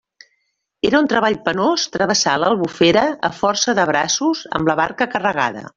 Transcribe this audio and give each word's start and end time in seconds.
Era 0.89 1.01
un 1.03 1.09
treball 1.11 1.37
penós 1.49 1.83
travessar 1.97 2.35
l'Albufera 2.45 3.07
a 3.31 3.35
força 3.43 3.79
de 3.81 3.89
braços 3.95 4.45
amb 4.61 4.73
la 4.73 4.83
barca 4.85 5.13
carregada. 5.17 5.69